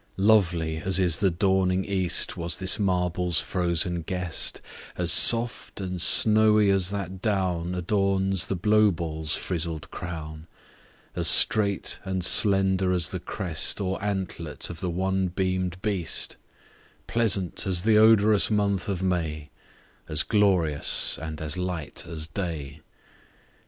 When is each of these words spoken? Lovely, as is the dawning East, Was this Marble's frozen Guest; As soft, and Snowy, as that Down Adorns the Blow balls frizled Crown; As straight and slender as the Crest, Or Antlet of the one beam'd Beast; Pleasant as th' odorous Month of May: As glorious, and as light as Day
Lovely, 0.17 0.77
as 0.77 0.97
is 0.97 1.19
the 1.19 1.29
dawning 1.29 1.85
East, 1.85 2.35
Was 2.35 2.57
this 2.57 2.79
Marble's 2.79 3.39
frozen 3.39 4.01
Guest; 4.01 4.59
As 4.97 5.11
soft, 5.11 5.79
and 5.79 6.01
Snowy, 6.01 6.71
as 6.71 6.89
that 6.89 7.21
Down 7.21 7.75
Adorns 7.75 8.47
the 8.47 8.55
Blow 8.55 8.89
balls 8.89 9.35
frizled 9.35 9.91
Crown; 9.91 10.47
As 11.15 11.27
straight 11.27 11.99
and 12.03 12.25
slender 12.25 12.91
as 12.91 13.11
the 13.11 13.19
Crest, 13.19 13.79
Or 13.79 13.99
Antlet 14.03 14.71
of 14.71 14.79
the 14.79 14.89
one 14.89 15.27
beam'd 15.27 15.79
Beast; 15.83 16.35
Pleasant 17.05 17.67
as 17.67 17.83
th' 17.83 17.89
odorous 17.89 18.49
Month 18.49 18.89
of 18.89 19.03
May: 19.03 19.51
As 20.09 20.23
glorious, 20.23 21.19
and 21.21 21.39
as 21.39 21.57
light 21.57 22.07
as 22.07 22.25
Day 22.25 22.81